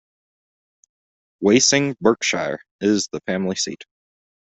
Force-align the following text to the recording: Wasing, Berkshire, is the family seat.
Wasing, 1.43 1.95
Berkshire, 2.01 2.59
is 2.79 3.07
the 3.11 3.21
family 3.27 3.55
seat. 3.55 3.83